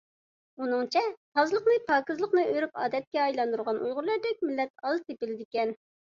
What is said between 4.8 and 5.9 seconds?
ئاز تېپىلىدىكەن.